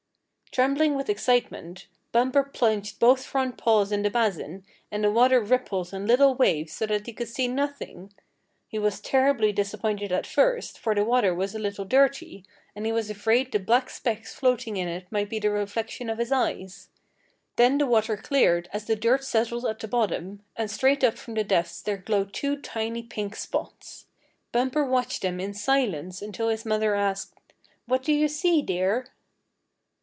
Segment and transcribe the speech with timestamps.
[0.51, 5.93] Trembling with excitement, Bumper plunged both front paws in the basin, and the water rippled
[5.93, 8.11] in little waves so that he could see nothing.
[8.67, 12.43] He was terribly disappointed at first, for the water was a little dirty,
[12.75, 16.17] and he was afraid the black specks floating in it might be the reflection of
[16.17, 16.89] his eyes.
[17.55, 21.35] Then the water cleared as the dirt settled at the bottom, and straight up from
[21.35, 24.05] the depths there glowed two tiny pink spots.
[24.51, 27.35] Bumper watched them in silence until his mother asked:
[27.85, 29.05] "What do you see, dear?"